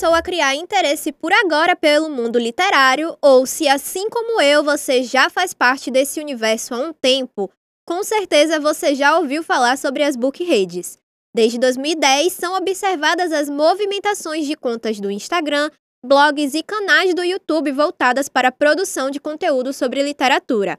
[0.00, 5.02] começou a criar interesse por agora pelo mundo literário, ou se assim como eu você
[5.02, 7.50] já faz parte desse universo há um tempo,
[7.86, 10.96] com certeza você já ouviu falar sobre as book redes.
[11.34, 15.70] Desde 2010 são observadas as movimentações de contas do Instagram,
[16.02, 20.78] blogs e canais do YouTube voltadas para a produção de conteúdo sobre literatura.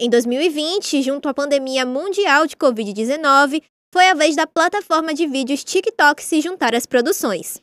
[0.00, 3.62] Em 2020, junto à pandemia mundial de Covid-19,
[3.94, 7.62] foi a vez da plataforma de vídeos TikTok se juntar às produções.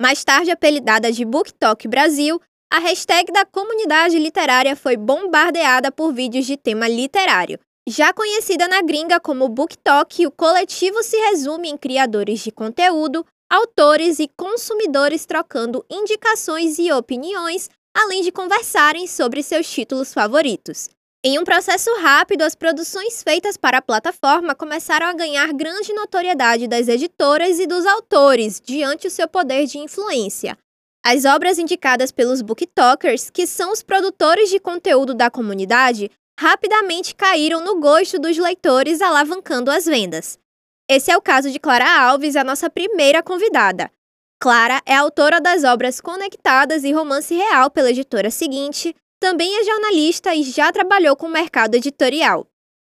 [0.00, 2.38] Mais tarde apelidada de BookTok Brasil,
[2.70, 7.58] a hashtag da comunidade literária foi bombardeada por vídeos de tema literário.
[7.88, 14.18] Já conhecida na gringa como BookTok, o coletivo se resume em criadores de conteúdo, autores
[14.18, 20.90] e consumidores trocando indicações e opiniões, além de conversarem sobre seus títulos favoritos.
[21.28, 26.68] Em um processo rápido, as produções feitas para a plataforma começaram a ganhar grande notoriedade
[26.68, 30.56] das editoras e dos autores diante o seu poder de influência.
[31.04, 37.60] As obras indicadas pelos booktokers, que são os produtores de conteúdo da comunidade, rapidamente caíram
[37.60, 40.38] no gosto dos leitores, alavancando as vendas.
[40.88, 43.90] Esse é o caso de Clara Alves, a nossa primeira convidada.
[44.40, 48.94] Clara é autora das obras Conectadas e Romance Real pela editora seguinte,
[49.26, 52.46] também é jornalista e já trabalhou com o mercado editorial.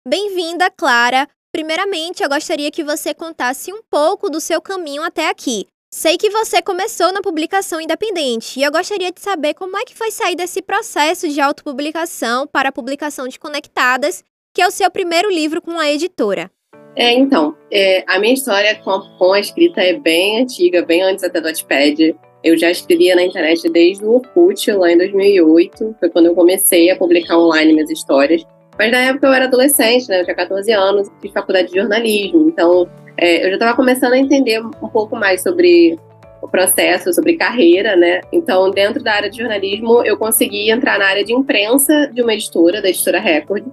[0.07, 1.27] Bem-vinda, Clara!
[1.53, 5.67] Primeiramente, eu gostaria que você contasse um pouco do seu caminho até aqui.
[5.93, 9.93] Sei que você começou na publicação independente e eu gostaria de saber como é que
[9.93, 14.23] foi sair desse processo de autopublicação para a publicação de Conectadas,
[14.55, 16.49] que é o seu primeiro livro com a editora.
[16.95, 21.25] É, então, é, a minha história com, com a escrita é bem antiga, bem antes
[21.25, 22.15] até do Wattpad.
[22.43, 25.95] Eu já escrevia na internet desde o Orkut, lá em 2008.
[25.99, 28.43] Foi quando eu comecei a publicar online minhas histórias.
[28.77, 30.21] Mas na época eu era adolescente, né?
[30.21, 32.49] Eu tinha 14 anos, fiz faculdade de jornalismo.
[32.49, 35.99] Então, é, eu já estava começando a entender um pouco mais sobre
[36.41, 38.21] o processo, sobre carreira, né?
[38.31, 42.33] Então, dentro da área de jornalismo, eu consegui entrar na área de imprensa de uma
[42.33, 43.63] editora, da editora Record.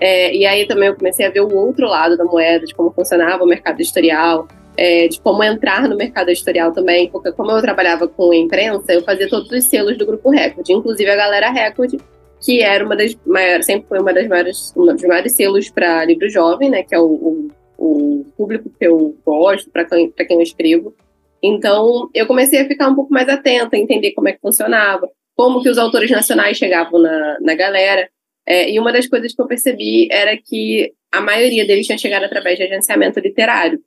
[0.00, 2.90] É, e aí também eu comecei a ver o outro lado da moeda, de como
[2.90, 4.48] funcionava o mercado editorial,
[4.78, 9.02] é, de como entrar no mercado editorial também, porque como eu trabalhava com imprensa, eu
[9.02, 12.00] fazia todos os selos do Grupo Record, inclusive a Galera Record,
[12.40, 16.04] que era uma das maiores, sempre foi uma das maiores, um dos maiores selos para
[16.04, 20.36] livro jovem, né, que é o, o, o público que eu gosto, para quem, quem
[20.36, 20.94] eu escrevo.
[21.42, 25.60] Então, eu comecei a ficar um pouco mais atenta, entender como é que funcionava, como
[25.60, 28.08] que os autores nacionais chegavam na, na galera.
[28.46, 32.24] É, e uma das coisas que eu percebi era que a maioria deles tinha chegado
[32.24, 33.80] através de agenciamento literário.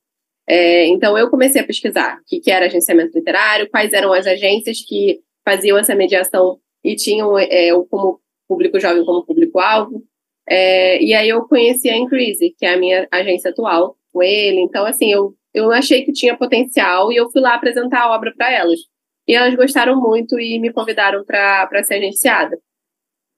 [0.47, 4.27] É, então, eu comecei a pesquisar o que, que era agenciamento literário, quais eram as
[4.27, 10.03] agências que faziam essa mediação e tinham é, o como público jovem como público-alvo.
[10.49, 14.59] É, e aí eu conheci a Increase, que é a minha agência atual, com ele.
[14.61, 18.33] Então, assim, eu, eu achei que tinha potencial e eu fui lá apresentar a obra
[18.35, 18.79] para elas.
[19.27, 22.59] E elas gostaram muito e me convidaram para ser agenciada.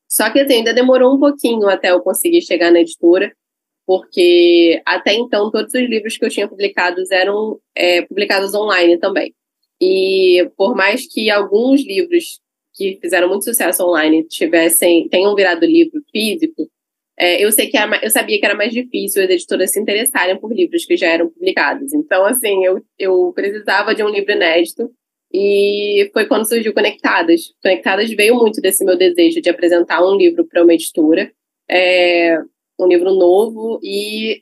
[0.09, 3.31] Só que, assim, ainda demorou um pouquinho até eu conseguir chegar na editora
[3.85, 9.33] porque até então todos os livros que eu tinha publicados eram é, publicados online também.
[9.81, 12.39] E por mais que alguns livros
[12.73, 16.69] que fizeram muito sucesso online tivessem tenham virado livro físico,
[17.17, 20.39] é, eu sei que era, eu sabia que era mais difícil as editoras se interessarem
[20.39, 21.93] por livros que já eram publicados.
[21.93, 24.89] Então, assim, eu, eu precisava de um livro inédito
[25.31, 27.53] e foi quando surgiu Conectadas.
[27.61, 31.31] Conectadas veio muito desse meu desejo de apresentar um livro para uma editora.
[31.69, 32.37] É,
[32.83, 34.41] um livro novo e,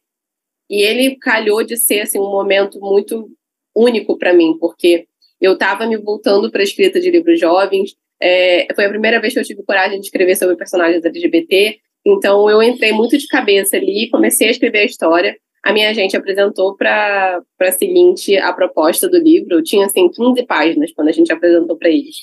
[0.70, 3.30] e ele calhou de ser assim, um momento muito
[3.76, 5.08] único para mim, porque
[5.40, 9.34] eu estava me voltando para a escrita de livros jovens, é, foi a primeira vez
[9.34, 13.78] que eu tive coragem de escrever sobre personagens LGBT, então eu entrei muito de cabeça
[13.78, 15.38] ali, comecei a escrever a história.
[15.64, 19.62] A minha agente apresentou para a seguinte a proposta do livro.
[19.62, 22.16] Tinha assim 15 páginas quando a gente apresentou para eles.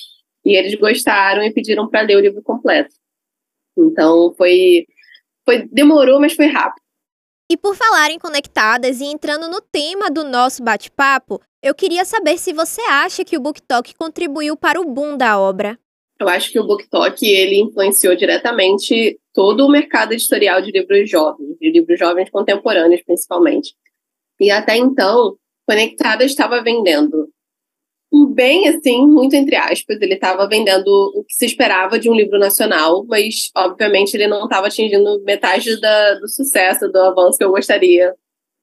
[0.45, 2.93] E eles gostaram e pediram para ler o livro completo.
[3.77, 4.85] Então foi
[5.49, 6.83] foi, demorou, mas foi rápido.
[7.51, 12.53] E por falarem conectadas e entrando no tema do nosso bate-papo, eu queria saber se
[12.53, 15.79] você acha que o BookTok contribuiu para o boom da obra.
[16.19, 21.57] Eu acho que o BookTok ele influenciou diretamente todo o mercado editorial de livros jovens,
[21.59, 23.73] de livros jovens contemporâneos principalmente.
[24.39, 25.35] E até então,
[25.67, 27.29] Conectada estava vendendo
[28.33, 30.01] bem assim, muito entre aspas.
[30.01, 34.45] Ele estava vendendo o que se esperava de um livro nacional, mas obviamente ele não
[34.45, 38.13] estava atingindo metade da, do sucesso, do avanço que eu gostaria,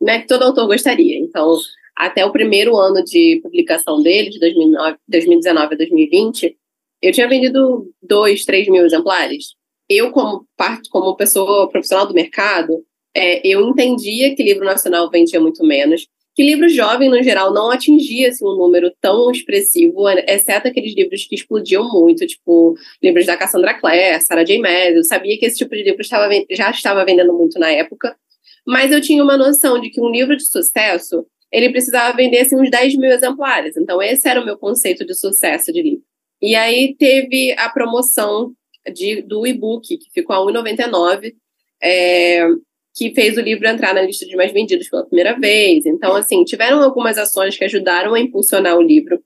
[0.00, 0.20] né?
[0.20, 1.18] Que todo autor gostaria.
[1.18, 1.56] Então,
[1.96, 6.56] até o primeiro ano de publicação dele, de 2009, 2019 a 2020,
[7.00, 9.54] eu tinha vendido dois, três mil exemplares.
[9.88, 12.84] Eu, como parte, como pessoa profissional do mercado,
[13.14, 17.70] é, eu entendia que livro nacional vendia muito menos que livro jovem, no geral, não
[17.70, 23.38] atingia assim, um número tão expressivo, exceto aqueles livros que explodiam muito, tipo livros da
[23.38, 24.60] Cassandra Clare, Sarah J.
[24.60, 24.94] Maas.
[24.94, 28.14] Eu sabia que esse tipo de livro estava, já estava vendendo muito na época,
[28.66, 32.60] mas eu tinha uma noção de que um livro de sucesso ele precisava vender assim,
[32.60, 33.74] uns 10 mil exemplares.
[33.74, 36.04] Então, esse era o meu conceito de sucesso de livro.
[36.42, 38.52] E aí teve a promoção
[38.92, 41.32] de, do e-book, que ficou a R$ 1,99.
[41.82, 42.46] É,
[42.96, 45.84] que fez o livro entrar na lista de mais vendidos pela primeira vez.
[45.84, 49.22] Então, assim, tiveram algumas ações que ajudaram a impulsionar o livro,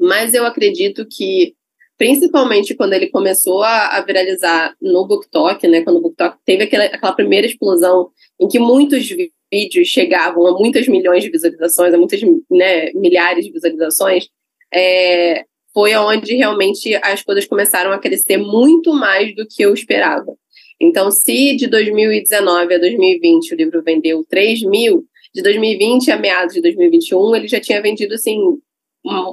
[0.00, 1.54] mas eu acredito que,
[1.98, 6.84] principalmente quando ele começou a, a viralizar no BookTok, né, quando o BookTok teve aquela,
[6.84, 8.08] aquela primeira explosão
[8.40, 9.06] em que muitos
[9.52, 14.28] vídeos chegavam a muitas milhões de visualizações, a muitas né, milhares de visualizações,
[14.72, 15.44] é,
[15.74, 20.34] foi onde realmente as coisas começaram a crescer muito mais do que eu esperava.
[20.80, 25.04] Então, se de 2019 a 2020 o livro vendeu 3 mil,
[25.34, 28.38] de 2020 a meados de 2021 ele já tinha vendido, assim,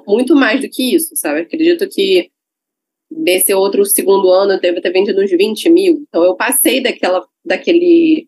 [0.08, 1.42] muito mais do que isso, sabe?
[1.42, 2.30] Acredito que
[3.10, 6.04] desse outro segundo ano deve ter vendido uns 20 mil.
[6.08, 8.28] Então, eu passei daquela, daquele,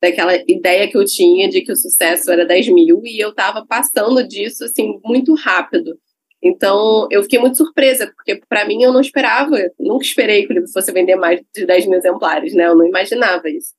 [0.00, 3.66] daquela ideia que eu tinha de que o sucesso era 10 mil e eu estava
[3.66, 5.98] passando disso, assim, muito rápido.
[6.44, 10.54] Então, eu fiquei muito surpresa, porque para mim eu não esperava, nunca esperei que o
[10.54, 12.66] livro fosse vender mais de 10 mil exemplares, né?
[12.66, 13.72] Eu não imaginava isso.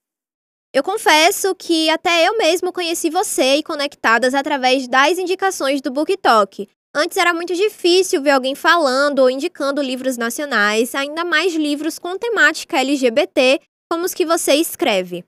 [0.73, 6.67] Eu confesso que até eu mesmo conheci você e Conectadas através das indicações do BookTok.
[6.93, 12.17] Antes era muito difícil ver alguém falando ou indicando livros nacionais, ainda mais livros com
[12.17, 13.59] temática LGBT,
[13.91, 15.23] como os que você escreve.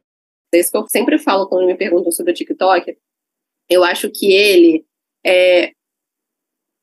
[0.53, 2.97] É isso que eu sempre falo quando me perguntam sobre o TikTok.
[3.69, 4.85] Eu acho que ele
[5.25, 5.71] é,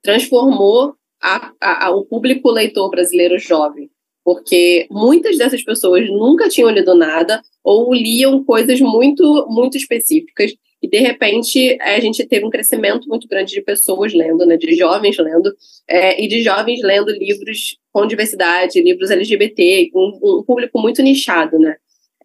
[0.04, 3.90] transformou a, a, a, o público leitor brasileiro jovem,
[4.22, 10.88] porque muitas dessas pessoas nunca tinham lido nada ou liam coisas muito, muito específicas e
[10.88, 15.16] de repente a gente teve um crescimento muito grande de pessoas lendo, né, de jovens
[15.16, 15.50] lendo
[15.88, 21.58] é, e de jovens lendo livros com diversidade, livros LGBT, um, um público muito nichado,
[21.58, 21.76] né?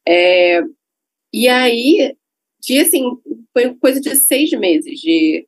[0.05, 0.61] É,
[1.31, 2.13] e aí,
[2.61, 3.03] de assim,
[3.53, 5.47] foi coisa de seis meses de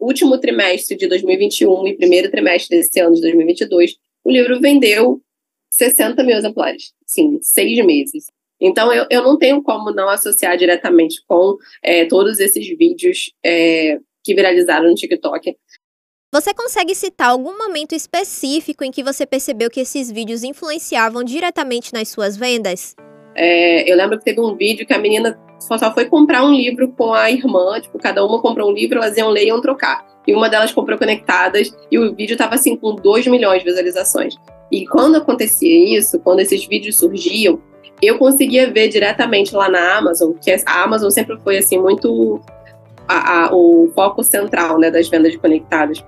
[0.00, 5.20] último trimestre de 2021 e primeiro trimestre desse ano de 2022, o livro vendeu
[5.70, 8.26] 60 mil exemplares, sim, seis meses.
[8.60, 13.98] Então, eu, eu não tenho como não associar diretamente com é, todos esses vídeos é,
[14.24, 15.54] que viralizaram no TikTok.
[16.32, 21.92] Você consegue citar algum momento específico em que você percebeu que esses vídeos influenciavam diretamente
[21.92, 22.96] nas suas vendas?
[23.36, 26.88] É, eu lembro que teve um vídeo que a menina só foi comprar um livro
[26.88, 30.04] com a irmã, tipo, cada uma comprou um livro, elas iam ler e iam trocar.
[30.26, 34.34] E uma delas comprou Conectadas, e o vídeo tava assim com 2 milhões de visualizações.
[34.72, 37.60] E quando acontecia isso, quando esses vídeos surgiam,
[38.02, 42.40] eu conseguia ver diretamente lá na Amazon, que a Amazon sempre foi assim muito
[43.06, 46.04] a, a, o foco central né, das vendas de conectadas.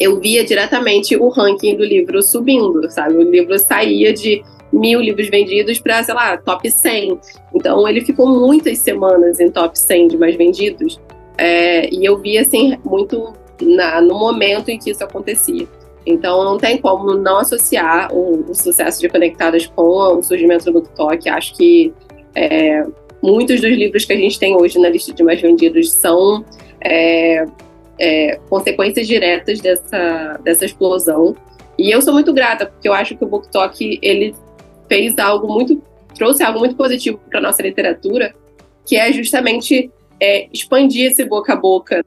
[0.00, 3.16] Eu via diretamente o ranking do livro subindo, sabe?
[3.16, 4.42] O livro saía de
[4.72, 7.18] mil livros vendidos para, sei lá, top 100.
[7.54, 11.00] Então ele ficou muitas semanas em top 100 de mais vendidos.
[11.36, 13.32] É, e eu vi, assim, muito
[13.62, 15.66] na, no momento em que isso acontecia.
[16.06, 20.72] Então não tem como não associar o, o sucesso de Conectadas com o surgimento do
[20.72, 21.28] BookTok.
[21.28, 21.92] Acho que
[22.34, 22.84] é,
[23.22, 26.44] muitos dos livros que a gente tem hoje na lista de mais vendidos são
[26.80, 27.44] é,
[27.98, 31.36] é, consequências diretas dessa, dessa explosão.
[31.76, 34.34] E eu sou muito grata, porque eu acho que o BookTok ele
[34.88, 35.82] fez algo muito,
[36.14, 38.34] trouxe algo muito positivo para nossa literatura,
[38.86, 39.90] que é justamente
[40.20, 42.04] é, expandir esse boca a boca.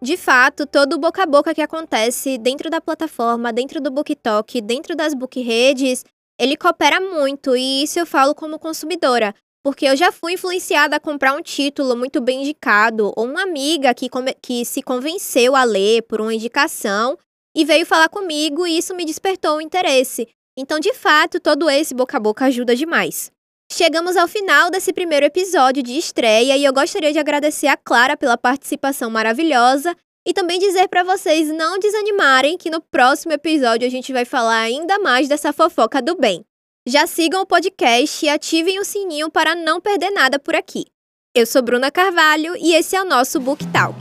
[0.00, 4.60] De fato, todo o boca a boca que acontece dentro da plataforma, dentro do BookTok,
[4.60, 6.04] dentro das book redes,
[6.38, 11.00] ele coopera muito, e isso eu falo como consumidora, porque eu já fui influenciada a
[11.00, 14.10] comprar um título muito bem indicado, ou uma amiga que,
[14.42, 17.16] que se convenceu a ler por uma indicação
[17.56, 20.28] e veio falar comigo e isso me despertou o interesse.
[20.56, 23.30] Então, de fato, todo esse boca a boca ajuda demais.
[23.72, 28.16] Chegamos ao final desse primeiro episódio de estreia e eu gostaria de agradecer a Clara
[28.16, 29.96] pela participação maravilhosa
[30.26, 34.60] e também dizer para vocês não desanimarem que no próximo episódio a gente vai falar
[34.60, 36.44] ainda mais dessa fofoca do bem.
[36.86, 40.84] Já sigam o podcast e ativem o sininho para não perder nada por aqui.
[41.34, 43.98] Eu sou Bruna Carvalho e esse é o nosso Book Talk.